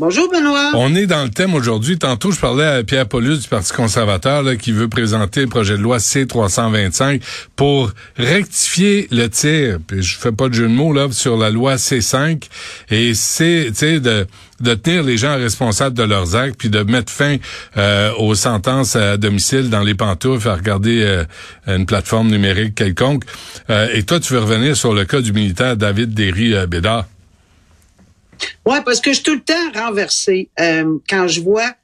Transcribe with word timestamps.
Bonjour 0.00 0.30
Benoît. 0.30 0.70
On 0.76 0.94
est 0.94 1.06
dans 1.06 1.24
le 1.24 1.28
thème 1.28 1.52
aujourd'hui. 1.52 1.98
Tantôt, 1.98 2.32
je 2.32 2.40
parlais 2.40 2.64
à 2.64 2.82
Pierre 2.82 3.06
Paulus 3.06 3.40
du 3.40 3.48
Parti 3.48 3.70
conservateur 3.74 4.42
qui 4.56 4.72
veut 4.72 4.88
présenter 4.88 5.42
le 5.42 5.46
projet 5.46 5.76
de 5.76 5.82
loi 5.82 5.98
C-325 5.98 7.20
pour 7.54 7.92
rectifier 8.16 9.08
le 9.10 9.28
tir. 9.28 9.76
Puis 9.86 10.02
je 10.02 10.16
fais 10.16 10.32
pas 10.32 10.48
de 10.48 10.54
jeu 10.54 10.68
de 10.68 10.72
mots 10.72 10.94
là 10.94 11.08
sur 11.10 11.36
la 11.36 11.50
loi 11.50 11.76
C-5. 11.76 12.44
Et 12.90 13.12
c'est, 13.12 13.72
de 14.00 14.74
tenir 14.74 15.02
les 15.02 15.18
gens 15.18 15.36
responsables 15.36 15.98
de 15.98 16.04
leurs 16.04 16.34
actes 16.34 16.56
puis 16.56 16.70
de 16.70 16.82
mettre 16.82 17.12
fin 17.12 17.36
euh, 17.76 18.10
aux 18.14 18.34
sentences 18.34 18.96
à 18.96 19.18
domicile 19.18 19.68
dans 19.68 19.82
les 19.82 19.94
pantoufles 19.94 20.48
à 20.48 20.54
regarder 20.54 21.02
euh, 21.02 21.24
une 21.66 21.84
plateforme 21.84 22.30
numérique 22.30 22.74
quelconque. 22.74 23.24
Euh, 23.68 23.86
et 23.92 24.02
toi, 24.04 24.18
tu 24.18 24.32
veux 24.32 24.40
revenir 24.40 24.78
sur 24.78 24.94
le 24.94 25.04
cas 25.04 25.20
du 25.20 25.34
militaire 25.34 25.76
David 25.76 26.14
Derry-Bédard. 26.14 27.04
Ouais, 28.66 28.82
parce 28.84 29.00
que 29.00 29.10
je 29.10 29.16
suis 29.16 29.24
tout 29.24 29.34
le 29.34 29.42
temps 29.42 29.72
renversé 29.74 30.50
euh, 30.58 30.98
quand 31.08 31.28
je 31.28 31.40
vois 31.40 31.74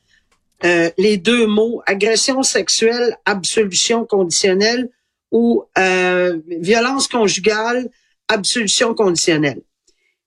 euh, 0.65 0.91
les 0.97 1.17
deux 1.17 1.47
mots 1.47 1.83
agression 1.87 2.43
sexuelle, 2.43 3.17
absolution 3.25 4.05
conditionnelle 4.07 4.91
ou 5.31 5.65
euh, 5.79 6.39
violence 6.47 7.09
conjugale, 7.09 7.91
absolution 8.29 8.95
conditionnelle. 8.95 9.61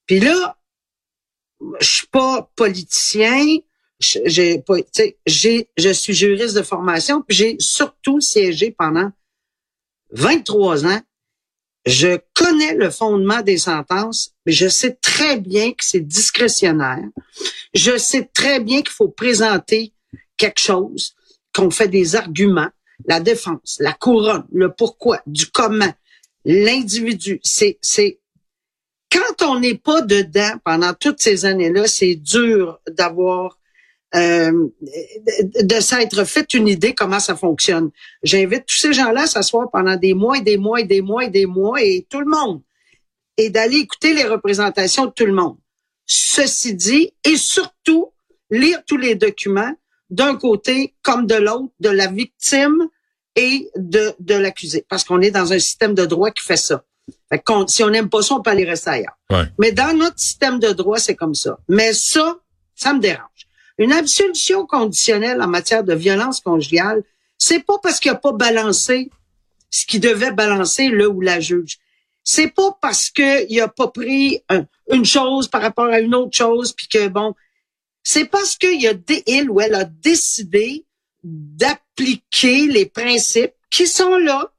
Puis 0.05 0.19
là, 0.19 0.57
je 1.79 1.89
suis 1.89 2.07
pas 2.07 2.49
politicien, 2.55 3.57
j'ai 3.99 4.59
pas, 4.59 4.77
j'ai, 5.25 5.69
je 5.77 5.89
suis 5.89 6.13
juriste 6.13 6.55
de 6.55 6.61
formation, 6.61 7.21
puis 7.21 7.35
j'ai 7.35 7.55
surtout 7.59 8.21
siégé 8.21 8.71
pendant 8.71 9.11
23 10.11 10.85
ans 10.85 11.01
je 11.85 12.19
connais 12.33 12.75
le 12.75 12.89
fondement 12.89 13.41
des 13.41 13.57
sentences, 13.57 14.31
mais 14.45 14.51
je 14.51 14.67
sais 14.67 14.95
très 15.01 15.39
bien 15.39 15.71
que 15.71 15.83
c'est 15.83 16.05
discrétionnaire. 16.05 17.07
Je 17.73 17.97
sais 17.97 18.29
très 18.33 18.59
bien 18.59 18.81
qu'il 18.81 18.91
faut 18.91 19.09
présenter 19.09 19.93
quelque 20.37 20.59
chose, 20.59 21.15
qu'on 21.53 21.71
fait 21.71 21.87
des 21.87 22.15
arguments, 22.15 22.69
la 23.05 23.19
défense, 23.19 23.77
la 23.79 23.93
couronne, 23.93 24.45
le 24.51 24.73
pourquoi, 24.73 25.21
du 25.25 25.47
comment, 25.47 25.93
l'individu. 26.45 27.39
C'est, 27.43 27.77
c'est, 27.81 28.19
quand 29.11 29.45
on 29.45 29.59
n'est 29.59 29.77
pas 29.77 30.01
dedans 30.01 30.57
pendant 30.63 30.93
toutes 30.93 31.21
ces 31.21 31.45
années-là, 31.45 31.87
c'est 31.87 32.15
dur 32.15 32.79
d'avoir 32.89 33.58
euh, 34.15 34.67
de, 35.61 35.79
s'être 35.79 36.23
fait 36.23 36.53
une 36.53 36.67
idée 36.67 36.93
comment 36.93 37.19
ça 37.19 37.35
fonctionne. 37.35 37.91
J'invite 38.23 38.65
tous 38.65 38.77
ces 38.77 38.93
gens-là 38.93 39.23
à 39.23 39.27
s'asseoir 39.27 39.69
pendant 39.71 39.95
des 39.95 40.13
mois 40.13 40.37
et 40.37 40.41
des 40.41 40.57
mois 40.57 40.81
et 40.81 40.85
des 40.85 41.01
mois 41.01 41.25
et 41.25 41.29
des 41.29 41.45
mois 41.45 41.81
et 41.81 42.07
tout 42.09 42.19
le 42.19 42.25
monde 42.25 42.61
et 43.39 43.49
d'aller 43.49 43.77
écouter 43.77 44.13
les 44.13 44.25
représentations 44.25 45.05
de 45.05 45.11
tout 45.11 45.25
le 45.25 45.31
monde. 45.31 45.57
Ceci 46.05 46.73
dit, 46.73 47.13
et 47.23 47.37
surtout 47.37 48.11
lire 48.51 48.79
tous 48.85 48.97
les 48.97 49.15
documents 49.15 49.73
d'un 50.09 50.35
côté 50.35 50.93
comme 51.03 51.25
de 51.25 51.35
l'autre, 51.35 51.71
de 51.79 51.89
la 51.89 52.07
victime 52.07 52.89
et 53.35 53.69
de, 53.77 54.13
de 54.19 54.35
l'accusé, 54.35 54.85
parce 54.89 55.05
qu'on 55.05 55.21
est 55.21 55.31
dans 55.31 55.53
un 55.53 55.59
système 55.59 55.93
de 55.93 56.05
droit 56.05 56.31
qui 56.31 56.43
fait 56.43 56.57
ça. 56.57 56.83
Fait 57.29 57.41
si 57.67 57.83
on 57.83 57.89
n'aime 57.89 58.09
pas 58.09 58.21
ça, 58.21 58.35
on 58.35 58.41
peut 58.41 58.49
aller 58.49 58.65
rester 58.65 58.89
ailleurs. 58.89 59.17
Ouais. 59.29 59.45
Mais 59.57 59.71
dans 59.71 59.95
notre 59.95 60.19
système 60.19 60.59
de 60.59 60.71
droit, 60.71 60.97
c'est 60.97 61.15
comme 61.15 61.35
ça. 61.35 61.59
Mais 61.69 61.93
ça, 61.93 62.39
ça 62.75 62.93
me 62.93 62.99
dérange. 62.99 63.28
Une 63.79 63.93
absolution 63.93 64.67
conditionnelle 64.67 65.41
en 65.41 65.47
matière 65.47 65.83
de 65.83 65.95
violence 65.95 66.41
conjugale, 66.41 67.03
c'est 67.37 67.65
pas 67.65 67.77
parce 67.81 67.99
qu'il 67.99 68.11
a 68.11 68.15
pas 68.15 68.33
balancé 68.33 69.09
ce 69.71 69.85
qui 69.85 69.99
devait 69.99 70.31
balancer 70.31 70.89
le 70.89 71.07
ou 71.07 71.21
la 71.21 71.39
juge. 71.39 71.79
C'est 72.23 72.49
pas 72.49 72.77
parce 72.81 73.09
qu'il 73.09 73.59
a 73.61 73.67
pas 73.69 73.87
pris 73.87 74.43
un- 74.49 74.67
une 74.91 75.05
chose 75.05 75.47
par 75.47 75.61
rapport 75.61 75.85
à 75.85 75.99
une 75.99 76.13
autre 76.13 76.35
chose, 76.35 76.73
puis 76.73 76.87
que 76.87 77.07
bon, 77.07 77.33
c'est 78.03 78.25
parce 78.25 78.57
qu'il 78.57 78.85
a 78.87 78.93
il 79.25 79.49
ou 79.49 79.61
elle 79.61 79.75
a 79.75 79.85
décidé 79.85 80.85
d'appliquer 81.23 82.67
les 82.67 82.85
principes 82.85 83.53
qui 83.71 83.87
sont 83.87 84.17
là 84.17 84.51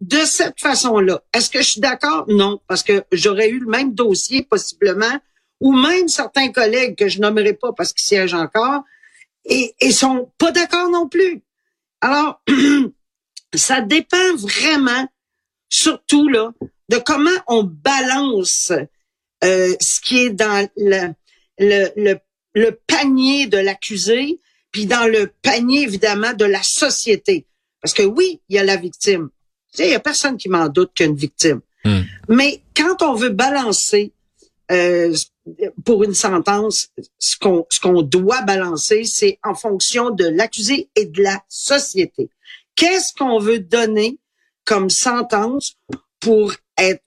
de 0.00 0.24
cette 0.24 0.60
façon-là. 0.60 1.22
Est-ce 1.32 1.50
que 1.50 1.62
je 1.62 1.70
suis 1.70 1.80
d'accord? 1.80 2.24
Non, 2.28 2.60
parce 2.66 2.82
que 2.82 3.04
j'aurais 3.12 3.48
eu 3.50 3.60
le 3.60 3.66
même 3.66 3.94
dossier 3.94 4.42
possiblement, 4.42 5.18
ou 5.64 5.72
même 5.72 6.08
certains 6.08 6.52
collègues 6.52 6.94
que 6.94 7.08
je 7.08 7.20
nommerai 7.20 7.54
pas 7.54 7.72
parce 7.72 7.94
qu'ils 7.94 8.04
siègent 8.04 8.34
encore, 8.34 8.84
et, 9.46 9.74
et 9.80 9.92
sont 9.92 10.30
pas 10.36 10.52
d'accord 10.52 10.90
non 10.90 11.08
plus. 11.08 11.42
Alors, 12.02 12.42
ça 13.54 13.80
dépend 13.80 14.36
vraiment, 14.36 15.08
surtout 15.70 16.28
là, 16.28 16.52
de 16.90 16.98
comment 16.98 17.30
on 17.46 17.62
balance 17.62 18.72
euh, 19.42 19.74
ce 19.80 20.00
qui 20.02 20.18
est 20.18 20.30
dans 20.30 20.68
le, 20.76 21.14
le, 21.58 21.88
le, 21.96 22.18
le 22.52 22.78
panier 22.86 23.46
de 23.46 23.56
l'accusé, 23.56 24.40
puis 24.70 24.84
dans 24.84 25.10
le 25.10 25.32
panier 25.40 25.80
évidemment 25.80 26.34
de 26.34 26.44
la 26.44 26.62
société. 26.62 27.46
Parce 27.80 27.94
que 27.94 28.02
oui, 28.02 28.42
il 28.50 28.56
y 28.56 28.58
a 28.58 28.64
la 28.64 28.76
victime. 28.76 29.30
Tu 29.72 29.78
sais, 29.78 29.88
il 29.88 29.92
y 29.92 29.94
a 29.94 30.00
personne 30.00 30.36
qui 30.36 30.50
m'en 30.50 30.68
doute 30.68 30.92
qu'il 30.94 31.06
y 31.06 31.08
a 31.08 31.10
une 31.10 31.16
victime. 31.16 31.62
Hmm. 31.86 32.02
Mais 32.28 32.60
quand 32.76 33.00
on 33.00 33.14
veut 33.14 33.30
balancer 33.30 34.12
euh, 34.70 35.14
pour 35.84 36.04
une 36.04 36.14
sentence, 36.14 36.88
ce 37.18 37.36
qu'on 37.36 37.66
ce 37.70 37.80
qu'on 37.80 38.02
doit 38.02 38.42
balancer, 38.42 39.04
c'est 39.04 39.38
en 39.44 39.54
fonction 39.54 40.10
de 40.10 40.24
l'accusé 40.24 40.88
et 40.96 41.06
de 41.06 41.22
la 41.22 41.42
société. 41.48 42.30
Qu'est-ce 42.76 43.12
qu'on 43.14 43.38
veut 43.38 43.58
donner 43.58 44.18
comme 44.64 44.90
sentence 44.90 45.76
pour 46.20 46.54
être 46.78 47.02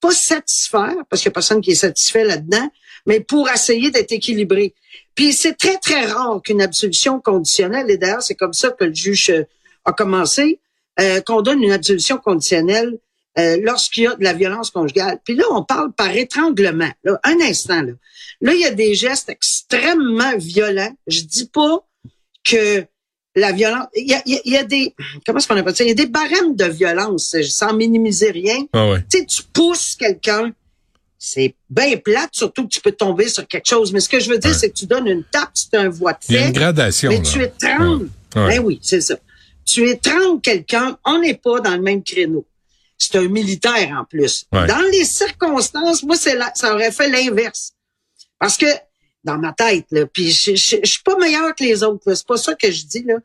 pas 0.00 0.12
satisfaire, 0.12 0.94
parce 1.08 1.22
qu'il 1.22 1.30
n'y 1.30 1.32
a 1.32 1.34
personne 1.34 1.60
qui 1.60 1.72
est 1.72 1.76
satisfait 1.76 2.24
là-dedans, 2.24 2.70
mais 3.06 3.20
pour 3.20 3.48
essayer 3.50 3.90
d'être 3.90 4.12
équilibré? 4.12 4.74
Puis 5.14 5.32
c'est 5.32 5.54
très, 5.54 5.78
très 5.78 6.06
rare 6.06 6.40
qu'une 6.42 6.62
absolution 6.62 7.20
conditionnelle, 7.20 7.90
et 7.90 7.96
d'ailleurs, 7.96 8.22
c'est 8.22 8.34
comme 8.34 8.52
ça 8.52 8.70
que 8.70 8.84
le 8.84 8.94
juge 8.94 9.30
euh, 9.30 9.44
a 9.84 9.92
commencé, 9.92 10.60
euh, 11.00 11.20
qu'on 11.22 11.42
donne 11.42 11.62
une 11.62 11.72
absolution 11.72 12.18
conditionnelle 12.18 12.98
euh, 13.38 13.58
lorsqu'il 13.62 14.04
y 14.04 14.06
a 14.06 14.14
de 14.14 14.22
la 14.24 14.32
violence 14.32 14.70
conjugale. 14.70 15.18
Puis 15.24 15.34
là, 15.34 15.44
on 15.50 15.62
parle 15.64 15.92
par 15.92 16.14
étranglement. 16.16 16.90
Là, 17.04 17.18
un 17.24 17.40
instant, 17.40 17.82
là. 17.82 17.92
Là, 18.40 18.54
il 18.54 18.60
y 18.60 18.64
a 18.66 18.70
des 18.70 18.94
gestes 18.94 19.28
extrêmement 19.28 20.36
violents. 20.36 20.92
Je 21.06 21.20
dis 21.22 21.46
pas 21.46 21.84
que 22.44 22.84
la 23.36 23.52
violence... 23.52 23.86
Il 23.96 24.08
y 24.08 24.14
a, 24.14 24.22
il 24.26 24.34
y 24.34 24.36
a- 24.36 24.40
il 24.44 24.52
y 24.52 24.56
a 24.56 24.62
des... 24.64 24.94
Comment 25.26 25.38
est-ce 25.38 25.48
qu'on 25.48 25.56
appelle 25.56 25.74
ça? 25.74 25.82
Il 25.84 25.88
y 25.88 25.90
a 25.90 25.94
des 25.94 26.06
barèmes 26.06 26.54
de 26.54 26.66
violence, 26.66 27.34
sans 27.48 27.72
minimiser 27.74 28.30
rien. 28.30 28.66
Ah 28.72 28.88
ouais. 28.90 29.04
Tu 29.10 29.18
sais, 29.18 29.26
tu 29.26 29.42
pousses 29.52 29.96
quelqu'un, 29.96 30.52
c'est 31.18 31.54
bien 31.70 31.96
plate, 31.96 32.30
surtout 32.32 32.64
que 32.64 32.68
tu 32.68 32.80
peux 32.80 32.92
tomber 32.92 33.28
sur 33.28 33.46
quelque 33.48 33.66
chose. 33.68 33.92
Mais 33.92 34.00
ce 34.00 34.08
que 34.08 34.20
je 34.20 34.30
veux 34.30 34.38
dire, 34.38 34.50
Ouais. 34.50 34.56
c'est 34.56 34.70
que 34.70 34.76
tu 34.76 34.86
donnes 34.86 35.08
une 35.08 35.24
tape, 35.24 35.50
c'est 35.54 35.74
un 35.74 35.88
voie 35.88 36.12
de 36.12 36.18
Il 36.28 36.34
y 36.34 36.38
a 36.38 36.42
fait. 36.42 36.46
une 36.48 36.52
gradation. 36.52 37.10
Mais 37.10 37.16
là. 37.16 37.22
tu 37.22 37.42
étrangles. 37.42 38.08
Ouais. 38.36 38.48
Ben 38.58 38.60
oui, 38.60 38.78
c'est 38.82 39.00
ça. 39.00 39.16
Tu 39.64 39.88
étrangles 39.88 40.40
quelqu'un, 40.42 40.98
on 41.04 41.18
n'est 41.20 41.34
pas 41.34 41.60
dans 41.60 41.74
le 41.74 41.80
même 41.82 42.02
créneau. 42.02 42.44
C'est 43.10 43.18
un 43.18 43.28
militaire 43.28 43.96
en 43.98 44.04
plus. 44.04 44.46
Ouais. 44.52 44.66
Dans 44.66 44.82
les 44.92 45.04
circonstances, 45.04 46.02
moi, 46.02 46.16
c'est 46.16 46.38
ça 46.54 46.74
aurait 46.74 46.92
fait 46.92 47.08
l'inverse. 47.08 47.72
Parce 48.38 48.56
que, 48.56 48.66
dans 49.24 49.38
ma 49.38 49.52
tête, 49.52 49.86
là, 49.90 50.06
puis 50.06 50.30
je, 50.30 50.54
je, 50.54 50.76
je 50.82 50.90
suis 50.90 51.02
pas 51.02 51.16
meilleur 51.16 51.54
que 51.54 51.64
les 51.64 51.82
autres, 51.82 52.08
là, 52.08 52.14
c'est 52.14 52.26
pas 52.26 52.36
ça 52.36 52.54
que 52.54 52.70
je 52.70 52.84
dis, 52.84 53.02
là. 53.04 53.16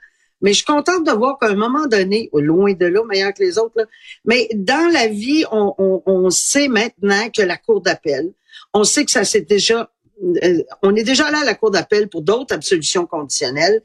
Mais 0.41 0.51
je 0.51 0.57
suis 0.57 0.65
contente 0.65 1.05
de 1.05 1.11
voir 1.11 1.37
qu'à 1.37 1.47
un 1.47 1.55
moment 1.55 1.85
donné, 1.87 2.29
loin 2.33 2.71
de 2.71 2.85
là, 2.85 3.03
meilleur 3.03 3.33
que 3.33 3.43
les 3.43 3.57
autres, 3.57 3.73
là, 3.75 3.83
mais 4.23 4.47
dans 4.53 4.89
la 4.93 5.07
vie, 5.07 5.43
on, 5.51 5.73
on, 5.77 6.01
on 6.05 6.29
sait 6.29 6.69
maintenant 6.69 7.29
que 7.29 7.41
la 7.41 7.57
cour 7.57 7.81
d'appel, 7.81 8.31
on 8.73 8.85
sait 8.85 9.03
que 9.03 9.11
ça 9.11 9.25
s'est 9.25 9.41
déjà, 9.41 9.91
euh, 10.23 10.63
on 10.81 10.95
est 10.95 11.03
déjà 11.03 11.29
là 11.29 11.41
à 11.41 11.43
la 11.43 11.55
cour 11.55 11.71
d'appel 11.71 12.07
pour 12.07 12.21
d'autres 12.21 12.55
absolutions 12.55 13.05
conditionnelles. 13.05 13.81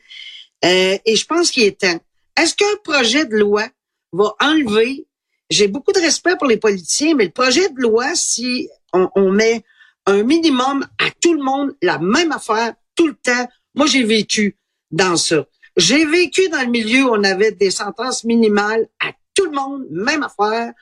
Euh, 0.64 0.96
et 1.04 1.16
je 1.16 1.26
pense 1.26 1.50
qu'il 1.50 1.64
est 1.64 1.80
temps. 1.80 2.00
Est-ce 2.40 2.54
qu'un 2.54 2.76
projet 2.84 3.24
de 3.24 3.36
loi 3.36 3.66
va 4.12 4.34
enlever, 4.40 5.06
j'ai 5.50 5.68
beaucoup 5.68 5.92
de 5.92 6.00
respect 6.00 6.36
pour 6.36 6.46
les 6.46 6.56
politiciens, 6.56 7.14
mais 7.14 7.26
le 7.26 7.30
projet 7.30 7.68
de 7.68 7.80
loi, 7.80 8.14
si 8.14 8.68
on, 8.92 9.08
on 9.14 9.30
met 9.30 9.64
un 10.06 10.22
minimum 10.22 10.86
à 10.98 11.10
tout 11.20 11.34
le 11.34 11.42
monde, 11.42 11.74
la 11.82 11.98
même 11.98 12.32
affaire, 12.32 12.74
tout 12.94 13.06
le 13.06 13.14
temps, 13.14 13.48
moi 13.74 13.86
j'ai 13.86 14.04
vécu 14.04 14.56
dans 14.90 15.16
ça. 15.16 15.46
J'ai 15.76 16.04
vécu 16.04 16.48
dans 16.48 16.60
le 16.60 16.70
milieu 16.70 17.04
où 17.04 17.10
on 17.10 17.24
avait 17.24 17.52
des 17.52 17.70
sentences 17.70 18.24
minimales 18.24 18.86
à 19.00 19.12
tout 19.34 19.46
le 19.46 19.50
monde, 19.50 19.84
même 19.90 20.22
affaire. 20.22 20.72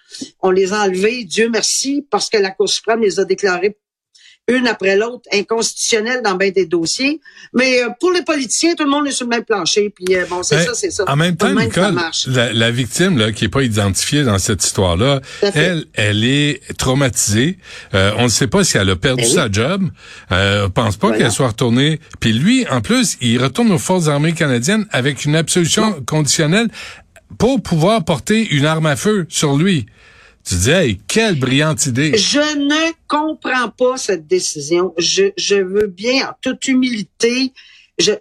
On 0.40 0.50
les 0.50 0.72
a 0.72 0.82
enlevées, 0.82 1.24
Dieu 1.24 1.48
merci, 1.48 2.06
parce 2.10 2.28
que 2.28 2.36
la 2.36 2.50
Cour 2.50 2.68
suprême 2.68 3.00
les 3.00 3.18
a 3.18 3.24
déclarées 3.24 3.78
une 4.48 4.66
après 4.66 4.96
l'autre, 4.96 5.22
inconstitutionnelles 5.32 6.20
dans 6.22 6.34
bien 6.34 6.50
des 6.50 6.66
dossiers. 6.66 7.20
Mais 7.54 7.82
euh, 7.82 7.88
pour 8.00 8.10
les 8.10 8.22
politiciens, 8.22 8.74
tout 8.74 8.82
le 8.84 8.90
monde 8.90 9.06
est 9.06 9.12
sur 9.12 9.24
le 9.26 9.30
même 9.30 9.44
plancher. 9.44 9.90
Puis 9.94 10.16
euh, 10.16 10.24
bon, 10.28 10.42
c'est 10.42 10.56
Ben, 10.56 10.66
ça, 10.66 10.74
c'est 10.74 10.90
ça. 10.90 11.04
En 11.06 11.14
même 11.16 11.36
temps, 11.36 11.54
Nicole, 11.54 11.92
marche. 11.92 12.26
la, 12.26 12.52
la 12.52 12.70
victime 12.72 13.16
là, 13.18 13.30
qui 13.30 13.44
est 13.44 13.48
pas 13.48 13.62
identifiée 13.62 14.24
dans 14.24 14.38
cette 14.38 14.64
histoire-là, 14.64 15.20
elle, 15.54 15.84
elle 15.94 16.24
est 16.24 16.60
traumatisée. 16.76 17.58
Euh, 17.94 18.12
on 18.18 18.24
ne 18.24 18.28
sait 18.28 18.48
pas 18.48 18.64
si 18.64 18.76
elle 18.76 18.90
a 18.90 18.96
perdu 18.96 19.22
Ben 19.22 19.28
oui. 19.28 19.34
sa 19.34 19.50
job. 19.50 19.84
Euh, 20.32 20.66
on 20.66 20.70
pense 20.70 20.96
pas 20.96 21.08
Voilà. 21.08 21.22
qu'elle 21.22 21.32
soit 21.32 21.48
retournée. 21.48 22.00
Puis 22.18 22.32
lui, 22.32 22.66
en 22.68 22.80
plus, 22.80 23.16
il 23.20 23.40
retourne 23.42 23.70
aux 23.70 23.78
forces 23.78 24.08
armées 24.08 24.32
canadiennes 24.32 24.86
avec 24.90 25.24
une 25.24 25.36
absolution 25.36 26.02
conditionnelle 26.04 26.68
pour 27.38 27.62
pouvoir 27.62 28.04
porter 28.04 28.46
une 28.54 28.66
arme 28.66 28.86
à 28.86 28.96
feu 28.96 29.24
sur 29.28 29.56
lui. 29.56 29.86
Tu 30.44 30.54
dis, 30.56 30.70
hey, 30.70 31.00
quelle 31.06 31.38
brillante 31.38 31.86
idée. 31.86 32.16
Je 32.16 32.56
ne 32.58 32.92
comprends 33.06 33.68
pas 33.68 33.96
cette 33.96 34.26
décision. 34.26 34.92
Je, 34.98 35.30
je 35.36 35.54
veux 35.56 35.86
bien, 35.86 36.28
en 36.28 36.32
toute 36.40 36.66
humilité, 36.66 37.52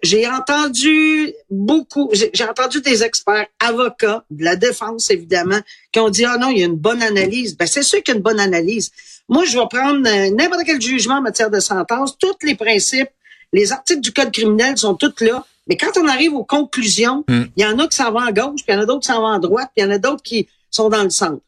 j'ai 0.03 0.27
entendu 0.27 1.33
beaucoup, 1.49 2.11
j'ai 2.13 2.43
entendu 2.43 2.81
des 2.81 3.03
experts, 3.03 3.47
avocats, 3.59 4.23
de 4.29 4.43
la 4.43 4.55
défense 4.55 5.09
évidemment, 5.09 5.59
qui 5.91 5.99
ont 5.99 6.09
dit, 6.09 6.25
ah 6.25 6.37
non, 6.37 6.49
il 6.49 6.59
y 6.59 6.63
a 6.63 6.67
une 6.67 6.75
bonne 6.75 7.01
analyse. 7.01 7.57
Ben, 7.57 7.65
c'est 7.65 7.81
sûr 7.81 8.03
qu'il 8.03 8.13
y 8.13 8.15
a 8.15 8.17
une 8.17 8.23
bonne 8.23 8.39
analyse. 8.39 8.91
Moi, 9.27 9.45
je 9.45 9.57
vais 9.57 9.65
prendre 9.69 10.07
euh, 10.07 10.29
n'importe 10.37 10.63
quel 10.65 10.81
jugement 10.81 11.15
en 11.15 11.21
matière 11.21 11.49
de 11.49 11.59
sentence, 11.59 12.17
tous 12.19 12.35
les 12.43 12.55
principes, 12.55 13.09
les 13.53 13.71
articles 13.71 14.01
du 14.01 14.11
code 14.13 14.31
criminel 14.31 14.77
sont 14.77 14.93
tous 14.93 15.23
là. 15.23 15.45
Mais 15.67 15.77
quand 15.77 15.97
on 15.97 16.07
arrive 16.07 16.33
aux 16.33 16.43
conclusions, 16.43 17.23
il 17.29 17.35
Mm. 17.35 17.47
y 17.57 17.65
en 17.65 17.79
a 17.79 17.87
qui 17.87 17.95
s'en 17.95 18.11
vont 18.11 18.19
à 18.19 18.31
gauche, 18.31 18.61
puis 18.65 18.65
il 18.69 18.73
y 18.75 18.77
en 18.77 18.81
a 18.81 18.85
d'autres 18.85 19.01
qui 19.01 19.07
s'en 19.07 19.21
vont 19.21 19.27
à 19.27 19.39
droite, 19.39 19.69
puis 19.75 19.83
il 19.83 19.87
y 19.87 19.91
en 19.91 19.95
a 19.95 19.97
d'autres 19.97 20.23
qui 20.23 20.47
sont 20.69 20.89
dans 20.89 21.03
le 21.03 21.09
centre. 21.09 21.41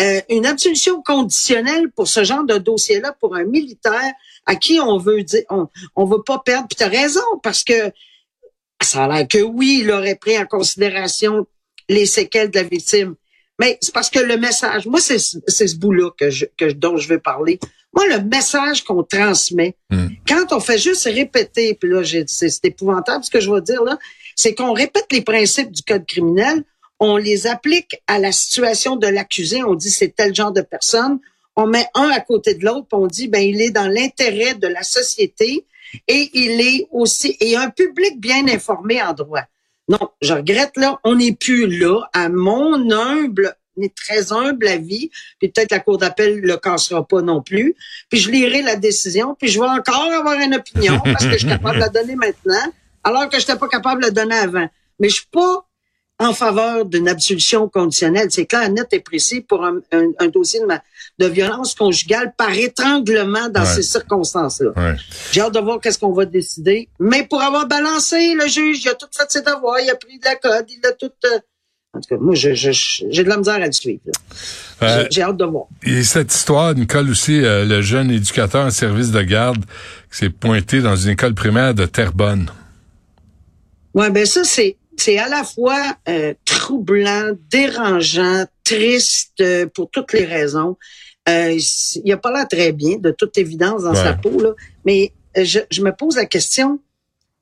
Euh, 0.00 0.20
une 0.28 0.44
absolution 0.44 1.02
conditionnelle 1.02 1.88
pour 1.94 2.08
ce 2.08 2.24
genre 2.24 2.44
de 2.44 2.58
dossier-là, 2.58 3.14
pour 3.20 3.36
un 3.36 3.44
militaire 3.44 4.12
à 4.44 4.56
qui 4.56 4.80
on 4.80 4.98
veut 4.98 5.22
dire, 5.22 5.42
on, 5.50 5.68
on 5.94 6.04
veut 6.04 6.22
pas 6.22 6.40
perdre. 6.44 6.66
Puis 6.68 6.76
t'as 6.76 6.88
raison, 6.88 7.20
parce 7.44 7.62
que 7.62 7.92
ça 8.82 9.04
a 9.04 9.08
l'air 9.08 9.28
que 9.28 9.38
oui, 9.38 9.80
il 9.82 9.90
aurait 9.92 10.16
pris 10.16 10.36
en 10.36 10.46
considération 10.46 11.46
les 11.88 12.06
séquelles 12.06 12.50
de 12.50 12.58
la 12.58 12.64
victime. 12.64 13.14
Mais 13.60 13.78
c'est 13.80 13.94
parce 13.94 14.10
que 14.10 14.18
le 14.18 14.36
message, 14.36 14.86
moi, 14.86 15.00
c'est 15.00 15.18
c'est 15.46 15.68
ce 15.68 15.76
bout-là 15.76 16.10
que 16.18 16.28
je, 16.28 16.46
que, 16.56 16.72
dont 16.72 16.96
je 16.96 17.06
veux 17.08 17.20
parler. 17.20 17.60
Moi, 17.94 18.08
le 18.08 18.20
message 18.24 18.82
qu'on 18.82 19.04
transmet, 19.04 19.76
Mm. 19.90 20.08
quand 20.26 20.52
on 20.52 20.58
fait 20.58 20.78
juste 20.78 21.04
répéter, 21.04 21.74
puis 21.74 21.88
là, 21.88 22.02
j'ai- 22.02 22.24
c'est 22.26 22.48
c'est 22.48 22.64
épouvantable 22.64 23.22
ce 23.24 23.30
que 23.30 23.38
je 23.38 23.48
vais 23.52 23.60
dire 23.60 23.84
là, 23.84 23.96
c'est 24.34 24.56
qu'on 24.56 24.72
répète 24.72 25.06
les 25.12 25.22
principes 25.22 25.70
du 25.70 25.82
code 25.82 26.04
criminel, 26.04 26.64
on 27.00 27.16
les 27.16 27.46
applique 27.46 27.96
à 28.06 28.18
la 28.18 28.32
situation 28.32 28.96
de 28.96 29.06
l'accusé, 29.06 29.62
on 29.62 29.74
dit 29.74 29.90
c'est 29.90 30.14
tel 30.14 30.34
genre 30.34 30.52
de 30.52 30.62
personne, 30.62 31.18
on 31.56 31.66
met 31.66 31.86
un 31.94 32.08
à 32.08 32.20
côté 32.20 32.54
de 32.54 32.64
l'autre, 32.64 32.88
on 32.92 33.06
dit 33.06 33.28
ben 33.28 33.42
il 33.42 33.60
est 33.60 33.70
dans 33.70 33.88
l'intérêt 33.88 34.54
de 34.54 34.66
la 34.66 34.82
société 34.82 35.64
et 36.08 36.30
il 36.32 36.60
est 36.60 36.88
aussi 36.90 37.36
et 37.40 37.56
un 37.56 37.70
public 37.70 38.20
bien 38.20 38.48
informé 38.48 39.02
en 39.02 39.12
droit. 39.12 39.44
Non, 39.88 40.10
je 40.22 40.32
regrette 40.32 40.76
là, 40.76 40.98
on 41.04 41.16
n'est 41.16 41.34
plus 41.34 41.66
là 41.66 42.00
à 42.12 42.28
mon 42.28 42.90
humble 42.90 43.56
mais 43.76 43.88
très 43.88 44.32
humble 44.32 44.68
avis, 44.68 45.10
puis 45.38 45.48
peut-être 45.48 45.72
la 45.72 45.80
cour 45.80 45.98
d'appel 45.98 46.40
le 46.40 46.56
cassera 46.56 47.06
pas 47.06 47.22
non 47.22 47.42
plus. 47.42 47.74
Puis 48.08 48.20
je 48.20 48.30
lirai 48.30 48.62
la 48.62 48.76
décision, 48.76 49.34
puis 49.38 49.48
je 49.48 49.58
vais 49.60 49.66
encore 49.66 50.12
avoir 50.12 50.38
une 50.38 50.54
opinion 50.54 51.00
parce 51.04 51.24
que 51.24 51.32
je 51.32 51.38
suis 51.38 51.48
capable 51.48 51.76
de 51.76 51.80
la 51.80 51.88
donner 51.88 52.16
maintenant, 52.16 52.72
alors 53.02 53.28
que 53.28 53.38
je 53.38 53.46
n'étais 53.46 53.58
pas 53.58 53.68
capable 53.68 54.02
de 54.02 54.06
la 54.06 54.12
donner 54.12 54.36
avant. 54.36 54.68
Mais 55.00 55.08
je 55.08 55.14
suis 55.14 55.28
pas 55.30 55.66
en 56.20 56.32
faveur 56.32 56.84
d'une 56.84 57.08
absolution 57.08 57.68
conditionnelle. 57.68 58.28
C'est 58.30 58.46
clair, 58.46 58.70
net 58.70 58.86
et 58.92 59.00
précis 59.00 59.40
pour 59.40 59.64
un, 59.64 59.78
un- 59.92 60.10
un 60.20 60.28
dossier 60.28 60.60
de, 60.60 60.66
ma- 60.66 60.82
de 61.18 61.26
violence 61.26 61.74
conjugale 61.74 62.32
par 62.36 62.52
étranglement 62.52 63.48
dans 63.48 63.62
Ouais. 63.62 63.66
ces 63.66 63.82
circonstances-là. 63.82 64.70
Ouais. 64.76 64.96
J'ai 65.32 65.40
hâte 65.40 65.54
de 65.54 65.58
voir 65.60 65.80
qu'est-ce 65.80 65.98
qu'on 65.98 66.12
va 66.12 66.24
décider. 66.24 66.88
Mais 67.00 67.26
pour 67.26 67.42
avoir 67.42 67.66
balancé, 67.66 68.34
le 68.34 68.46
juge, 68.46 68.82
il 68.84 68.88
a 68.88 68.94
tout 68.94 69.08
fait 69.16 69.28
ses 69.28 69.42
devoirs, 69.42 69.80
il 69.80 69.90
a 69.90 69.96
pris 69.96 70.18
de 70.18 70.24
la 70.24 70.36
code, 70.36 70.66
il 70.68 70.86
a 70.86 70.92
tout... 70.92 71.10
euh, 71.24 71.38
En 71.94 72.00
tout 72.00 72.08
cas, 72.08 72.16
moi, 72.20 72.34
je- 72.36 72.54
je- 72.54 72.70
je- 72.72 73.04
j'ai 73.10 73.24
de 73.24 73.28
la 73.28 73.36
misère 73.36 73.54
à 73.54 73.66
le 73.66 73.72
suivre. 73.72 74.00
Euh, 74.82 75.06
J'ai- 75.10 75.22
hâte 75.22 75.36
de 75.36 75.44
voir. 75.44 75.66
Et 75.84 76.02
cette 76.04 76.32
histoire, 76.32 76.74
Nicole 76.74 77.10
aussi, 77.10 77.44
euh, 77.44 77.64
le 77.64 77.82
jeune 77.82 78.10
éducateur 78.12 78.66
en 78.66 78.70
service 78.70 79.10
de 79.10 79.22
garde 79.22 79.64
qui 80.10 80.18
s'est 80.18 80.30
pointé 80.30 80.80
dans 80.80 80.94
une 80.96 81.10
école 81.10 81.34
primaire 81.34 81.74
de 81.74 81.86
Terrebonne. 81.86 82.50
Ouais, 83.94 84.10
ben 84.10 84.26
ça 84.26 84.42
c'est 84.44 84.76
c'est 84.96 85.18
à 85.18 85.28
la 85.28 85.44
fois 85.44 85.96
euh, 86.08 86.34
troublant, 86.44 87.30
dérangeant, 87.50 88.44
triste 88.64 89.40
euh, 89.40 89.66
pour 89.66 89.90
toutes 89.90 90.12
les 90.12 90.24
raisons. 90.24 90.76
Euh, 91.28 91.58
il 92.04 92.12
a 92.12 92.16
pas 92.16 92.32
l'air 92.32 92.46
très 92.48 92.72
bien, 92.72 92.96
de 92.98 93.10
toute 93.10 93.36
évidence, 93.38 93.82
dans 93.82 93.90
Ouais. 93.94 93.96
sa 94.02 94.12
peau 94.14 94.40
là. 94.40 94.50
Mais 94.84 95.12
euh, 95.38 95.44
je, 95.44 95.60
je 95.70 95.82
me 95.82 95.90
pose 95.92 96.16
la 96.16 96.26
question. 96.26 96.78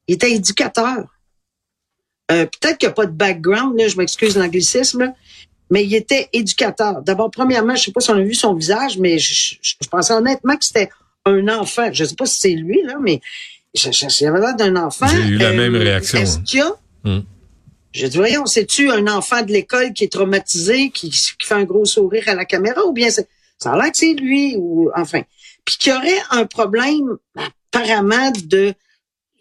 Il 0.09 0.15
était 0.15 0.33
éducateur. 0.33 1.07
Peut-être 2.29 2.79
qu'il 2.79 2.87
n'y 2.89 2.93
a 2.93 2.95
pas 2.95 3.05
de 3.07 3.13
background, 3.13 3.79
là, 3.79 3.89
je 3.89 3.97
m'excuse 3.99 4.37
l'anglicisme, 4.39 5.13
mais 5.71 5.85
il 5.85 5.95
était 5.95 6.31
éducateur. 6.33 7.03
D'abord, 7.03 7.31
premièrement, 7.31 7.75
je 7.75 7.85
sais 7.85 7.93
pas 7.93 8.01
si 8.01 8.11
on 8.11 8.15
a 8.15 8.23
vu 8.23 8.35
son 8.35 8.55
visage, 8.55 8.97
mais 8.99 9.19
je, 9.19 9.35
je- 9.35 9.75
je 9.83 9.89
pensais 9.89 10.15
honnêtement 10.15 10.57
que 10.57 10.65
c'était 10.65 10.89
un 11.27 11.47
enfant. 11.49 11.91
Je 11.93 12.05
sais 12.05 12.15
pas 12.15 12.25
si 12.25 12.41
c'est 12.41 12.55
lui, 12.55 12.81
là, 12.85 12.95
mais 13.01 13.21
avait 14.29 14.41
l'air 14.41 14.57
d'un 14.57 14.77
enfant. 14.77 15.07
J'ai 15.09 15.19
eu 15.29 15.37
la 15.37 15.53
même 15.53 15.77
réaction. 15.77 16.19
Est-ce 16.21 16.39
qu'il 16.39 16.61
y 16.61 16.63
a 16.63 16.73
Hmm. 17.05 17.21
Je 17.93 18.07
dis, 18.07 18.17
voyons, 18.17 18.47
c'est-tu 18.47 18.91
un 18.91 19.07
enfant 19.07 19.43
de 19.43 19.53
l'école 19.53 19.93
qui 19.93 20.05
est 20.05 20.13
traumatisé, 20.13 20.91
qui, 20.91 21.11
qui 21.11 21.47
fait 21.47 21.55
un 21.55 21.65
gros 21.65 21.85
sourire 21.85 22.29
à 22.29 22.35
la 22.35 22.45
caméra, 22.45 22.85
ou 22.87 22.93
bien 22.93 23.11
c'est, 23.11 23.29
ça 23.59 23.73
a 23.73 23.77
l'air 23.77 23.93
que 23.93 23.99
c'est 23.99 24.15
lui, 24.15 24.57
ou 24.57 24.91
enfin. 24.97 25.23
Puis 25.65 25.77
qu'il 25.79 25.93
y 25.93 25.97
aurait 25.97 26.23
un 26.31 26.47
problème, 26.47 27.17
apparemment, 27.71 28.33
de, 28.45 28.75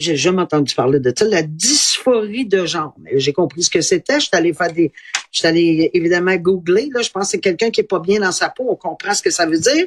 j'ai 0.02 0.16
jamais 0.18 0.42
entendu 0.42 0.76
parler 0.76 1.00
de 1.00 1.14
ça, 1.16 1.26
la 1.26 1.44
dysphorie 1.44 2.46
de 2.46 2.66
genre. 2.66 2.94
Mais 3.00 3.20
j'ai 3.20 3.34
compris 3.34 3.64
ce 3.64 3.70
que 3.70 3.82
c'était. 3.82 4.20
Je 4.20 4.26
suis 4.26 4.36
allé 4.36 4.54
faire 4.54 4.74
des, 4.74 4.92
je 5.32 5.40
suis 5.40 5.48
allé 5.48 5.90
évidemment 5.94 6.36
googler. 6.36 6.90
Là, 6.94 7.02
je 7.02 7.10
pense 7.10 7.26
que 7.26 7.32
c'est 7.32 7.40
quelqu'un 7.40 7.72
qui 7.72 7.82
est 7.82 7.86
pas 7.86 8.00
bien 8.00 8.20
dans 8.20 8.32
sa 8.32 8.50
peau. 8.50 8.68
On 8.70 8.76
comprend 8.76 9.14
ce 9.14 9.22
que 9.22 9.32
ça 9.32 9.46
veut 9.46 9.60
dire. 9.60 9.86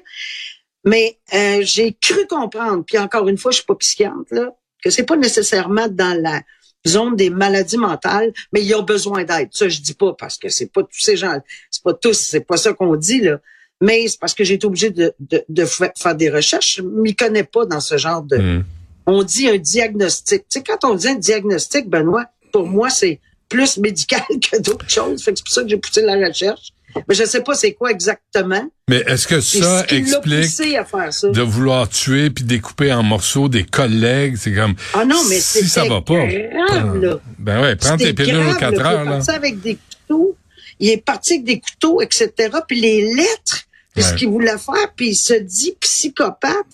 Mais 0.85 1.19
euh, 1.33 1.61
j'ai 1.63 1.97
cru 2.01 2.27
comprendre. 2.27 2.85
Puis 2.87 2.99
encore 2.99 3.29
une 3.29 3.39
fois, 3.39 3.51
je 3.51 3.57
suis 3.57 3.67
pas 3.67 3.75
psychiatre 3.75 4.17
là, 4.31 4.55
que 4.83 4.91
c'est 4.91 5.05
pas 5.05 5.17
nécessairement 5.17 5.89
dans 5.89 6.21
la 6.21 6.43
zone 6.87 7.17
des 7.17 7.31
maladies 7.31 7.79
mentales, 7.79 8.33
mais 8.53 8.63
ils 8.63 8.75
ont 8.75 8.83
besoin 8.83 9.25
d'aide. 9.25 9.49
Ça, 9.53 9.69
je 9.69 9.81
dis 9.81 9.95
pas 9.95 10.13
parce 10.15 10.37
que 10.39 10.49
c'est 10.49 10.67
pas 10.73 10.83
tous 10.83 11.01
ces 11.01 11.17
gens, 11.17 11.39
c'est 11.71 11.83
pas 11.83 11.95
tous, 11.95 12.13
c'est 12.19 12.41
pas 12.41 12.57
ça 12.57 12.73
qu'on 12.73 12.97
dit 12.97 13.21
là. 13.21 13.39
Mais 13.81 14.07
c'est 14.09 14.21
parce 14.21 14.35
que 14.35 14.45
j'ai 14.45 14.55
été 14.55 14.67
obligé 14.67 14.91
de, 14.91 15.13
de, 15.19 15.45
de 15.49 15.65
fa- 15.65 15.93
faire 15.99 16.15
des 16.15 16.31
recherches. 16.31 16.77
Je 16.77 16.83
m'y 16.83 17.15
connais 17.15 17.43
pas 17.45 17.67
dans 17.67 17.81
ce 17.81 17.97
genre 17.99 18.23
de. 18.23 18.37
Hmm. 18.37 18.65
On 19.07 19.23
dit 19.23 19.49
un 19.49 19.59
diagnostic. 19.59 20.43
Tu 20.49 20.59
sais, 20.61 20.63
quand 20.63 20.89
on 20.89 20.95
dit 20.95 21.09
un 21.09 21.17
diagnostic, 21.17 21.89
Benoît, 21.91 22.27
pour 22.53 22.67
moi, 22.67 22.89
c'est 22.89 23.21
plus 23.49 23.77
médical 23.79 24.23
que 24.51 24.59
d'autres 24.61 24.89
choses. 24.89 25.23
Fait 25.23 25.33
que 25.33 25.39
c'est 25.39 25.45
pour 25.45 25.53
ça 25.55 25.63
que 25.63 25.69
j'ai 25.69 25.77
poussé 25.77 26.03
la 26.03 26.15
recherche. 26.17 26.73
Mais 27.09 27.15
je 27.15 27.25
sais 27.25 27.43
pas 27.43 27.55
c'est 27.55 27.73
quoi 27.73 27.91
exactement. 27.91 28.69
Mais 28.89 29.03
est-ce 29.07 29.27
que 29.27 29.41
ça 29.41 29.85
ce 29.89 29.95
explique 29.95 30.43
poussé 30.43 30.77
à 30.77 30.85
faire 30.85 31.13
ça? 31.13 31.29
de 31.29 31.41
vouloir 31.43 31.89
tuer 31.89 32.31
puis 32.31 32.45
découper 32.45 32.93
en 32.93 33.03
morceaux 33.03 33.49
des 33.49 33.65
collègues? 33.65 34.37
C'est 34.37 34.53
comme, 34.55 34.75
Ah 34.93 35.05
non, 35.05 35.21
mais 35.29 35.41
si 35.41 35.69
ça 35.69 35.85
va 35.85 36.01
pas. 36.01 36.27
grave, 36.27 36.97
là. 37.01 37.19
Ben 37.39 37.63
ouais, 37.63 37.77
prends 37.77 37.97
tes 37.97 38.13
pilules 38.13 38.37
aux 38.37 38.55
grave, 38.55 38.59
4 38.59 38.73
là. 38.73 38.77
Il 38.77 38.77
est 38.77 38.83
heures, 38.83 39.05
là. 39.05 39.35
avec 39.35 39.61
des 39.61 39.77
couteaux. 39.77 40.37
Il 40.81 40.91
est 40.91 41.05
parti 41.05 41.35
avec 41.35 41.45
des 41.45 41.61
couteaux, 41.61 42.01
etc. 42.01 42.33
Puis 42.67 42.81
les 42.81 43.15
lettres, 43.15 43.65
puis 43.95 44.03
ce 44.03 44.15
qu'il 44.15 44.29
voulait 44.29 44.59
faire, 44.59 44.93
puis 44.97 45.11
il 45.11 45.15
se 45.15 45.35
dit 45.35 45.77
psychopathe. 45.81 46.67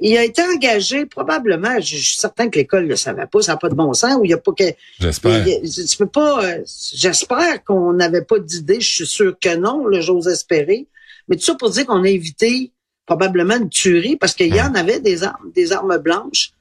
Il 0.00 0.16
a 0.16 0.24
été 0.24 0.42
engagé, 0.42 1.06
probablement, 1.06 1.78
je, 1.80 1.96
je 1.96 2.04
suis 2.10 2.16
certain 2.18 2.48
que 2.48 2.58
l'école 2.58 2.84
ne 2.84 2.88
le 2.88 2.96
savait 2.96 3.26
pas, 3.26 3.42
ça 3.42 3.52
n'a 3.52 3.58
pas 3.58 3.68
de 3.68 3.74
bon 3.74 3.92
sens, 3.94 4.14
ou 4.18 4.24
il 4.24 4.28
n'y 4.28 4.34
a 4.34 4.38
pas 4.38 4.52
que... 4.52 4.64
J'espère. 5.00 5.44
tu 5.44 5.96
peux 5.98 6.06
pas... 6.06 6.44
euh, 6.44 6.58
J'espère 6.94 7.62
qu'on 7.64 7.92
n'avait 7.92 8.22
pas 8.22 8.38
d'idée, 8.38 8.80
je 8.80 8.88
suis 8.88 9.06
sûr 9.06 9.36
que 9.38 9.56
non, 9.56 9.84
j'ose 10.00 10.28
espérer. 10.28 10.86
Mais 11.28 11.36
tout 11.36 11.42
ça 11.44 11.54
pour 11.54 11.70
dire 11.70 11.86
qu'on 11.86 12.02
a 12.04 12.08
évité 12.08 12.72
probablement 13.06 13.56
une 13.56 13.68
tuerie, 13.68 14.16
parce 14.16 14.34
qu'il 14.34 14.54
y 14.54 14.60
en 14.60 14.74
avait 14.74 15.00
des 15.00 15.24
armes, 15.24 15.50
des 15.54 15.72
armes 15.72 15.96
blanches. 15.98 16.52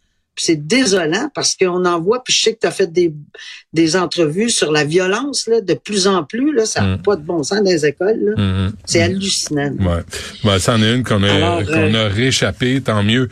C'est 0.41 0.67
désolant 0.67 1.29
parce 1.35 1.55
qu'on 1.55 1.85
en 1.85 1.99
voit, 1.99 2.23
puis 2.23 2.33
je 2.33 2.43
sais 2.43 2.53
que 2.53 2.59
tu 2.61 2.67
as 2.67 2.71
fait 2.71 2.91
des, 2.91 3.13
des 3.73 3.95
entrevues 3.95 4.49
sur 4.49 4.71
la 4.71 4.83
violence 4.83 5.47
là, 5.47 5.61
de 5.61 5.73
plus 5.73 6.07
en 6.07 6.23
plus. 6.23 6.53
Là, 6.53 6.65
ça 6.65 6.81
n'a 6.81 6.95
Mm. 6.97 7.01
pas 7.01 7.15
de 7.15 7.21
bon 7.23 7.43
sens 7.43 7.59
dans 7.63 7.69
les 7.69 7.85
écoles. 7.85 8.35
Mhm. 8.37 8.73
C'est 8.85 9.01
hallucinant. 9.01 9.71
Ouais. 9.79 10.01
Ben, 10.43 10.59
c'en 10.59 10.81
est 10.81 10.93
une 10.95 11.03
qu'on 11.03 11.21
a, 11.23 11.63
qu'on 11.63 11.93
a 11.93 12.07
réchappé, 12.07 12.81
tant 12.81 13.03
mieux. 13.03 13.29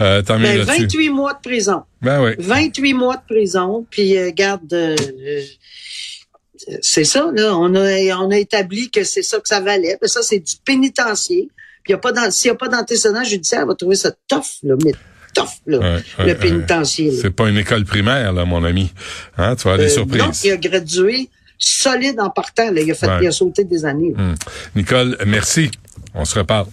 Euh, 0.00 0.22
tant 0.22 0.38
mieux 0.38 0.44
Ben, 0.44 0.58
là-dessus. 0.58 0.82
28 0.82 1.08
mois 1.10 1.34
de 1.34 1.40
prison. 1.48 1.82
Ben 2.02 2.22
oui. 2.22 2.32
28 2.38 2.94
mois 2.94 3.16
de 3.16 3.34
prison. 3.34 3.86
Puis 3.90 4.16
euh, 4.16 4.30
garde, 4.30 4.72
euh, 4.72 4.96
euh, 4.98 5.40
c'est 6.82 7.04
ça. 7.04 7.30
Là, 7.34 7.56
on 7.56 7.74
a 7.74 8.16
on 8.18 8.30
a 8.30 8.38
établi 8.38 8.90
que 8.90 9.02
c'est 9.04 9.22
ça 9.22 9.38
que 9.38 9.48
ça 9.48 9.60
valait. 9.60 9.96
Puis 10.00 10.10
ça, 10.10 10.22
c'est 10.22 10.38
du 10.38 10.54
pénitencier. 10.64 11.48
Puis 11.82 11.94
s'il 12.30 12.50
n'y 12.50 12.54
a 12.54 12.56
pas 12.56 12.68
d'antécédent 12.68 13.24
judiciaire, 13.24 13.62
on 13.64 13.68
va 13.68 13.74
trouver 13.74 13.96
ça 13.96 14.12
tough, 14.28 14.60
là, 14.62 14.74
mais 14.84 14.92
tough, 15.34 15.48
là, 15.66 15.78
Ouais, 15.78 16.26
le 16.26 16.34
pénitencier. 16.34 17.12
C'est 17.12 17.30
pas 17.30 17.48
une 17.48 17.58
école 17.58 17.84
primaire, 17.84 18.32
là, 18.32 18.44
mon 18.44 18.64
ami. 18.64 18.92
Hein, 19.38 19.56
tu 19.56 19.64
vas 19.64 19.74
avoir 19.74 19.78
des 19.78 19.84
Euh, 19.92 19.94
surprises. 19.94 20.44
il 20.44 20.52
a 20.52 20.56
gradué 20.56 21.28
solide 21.58 22.18
en 22.20 22.30
partant. 22.30 22.70
Là. 22.70 22.80
Il, 22.80 22.90
a 22.90 22.94
fait, 22.94 23.06
il 23.20 23.26
a 23.26 23.32
sauté 23.32 23.64
des 23.64 23.84
années. 23.84 24.14
Hum. 24.16 24.34
Nicole, 24.74 25.16
merci. 25.26 25.70
On 26.14 26.24
se 26.24 26.38
reparle. 26.38 26.66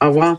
Au 0.00 0.08
revoir. 0.08 0.36